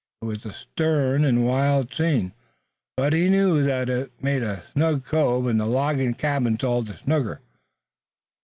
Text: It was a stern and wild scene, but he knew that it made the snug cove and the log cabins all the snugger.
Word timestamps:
It 0.23 0.25
was 0.25 0.45
a 0.47 0.53
stern 0.55 1.23
and 1.23 1.45
wild 1.45 1.93
scene, 1.93 2.33
but 2.97 3.13
he 3.13 3.29
knew 3.29 3.61
that 3.61 3.87
it 3.87 4.11
made 4.19 4.39
the 4.39 4.63
snug 4.73 5.05
cove 5.05 5.45
and 5.45 5.59
the 5.59 5.67
log 5.67 5.99
cabins 6.17 6.63
all 6.63 6.81
the 6.81 6.97
snugger. 6.97 7.39